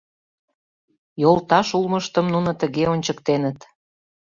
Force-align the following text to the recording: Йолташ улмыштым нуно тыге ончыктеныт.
Йолташ 1.21 1.67
улмыштым 1.77 2.25
нуно 2.33 2.51
тыге 2.61 2.83
ончыктеныт. 2.93 3.59